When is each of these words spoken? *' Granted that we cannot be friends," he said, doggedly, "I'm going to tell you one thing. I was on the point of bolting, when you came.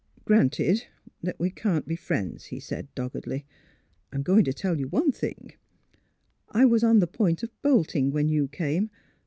*' 0.17 0.25
Granted 0.25 0.87
that 1.21 1.39
we 1.39 1.51
cannot 1.51 1.85
be 1.87 1.95
friends," 1.95 2.45
he 2.45 2.59
said, 2.59 2.87
doggedly, 2.95 3.45
"I'm 4.11 4.23
going 4.23 4.43
to 4.45 4.51
tell 4.51 4.79
you 4.79 4.87
one 4.87 5.11
thing. 5.11 5.53
I 6.49 6.65
was 6.65 6.83
on 6.83 6.97
the 6.97 7.05
point 7.05 7.43
of 7.43 7.51
bolting, 7.61 8.09
when 8.09 8.27
you 8.27 8.47
came. 8.47 8.89